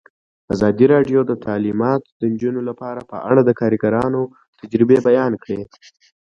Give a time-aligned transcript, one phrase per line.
[0.53, 4.21] ازادي راډیو د تعلیمات د نجونو لپاره په اړه د کارګرانو
[4.59, 5.61] تجربې بیان کړي.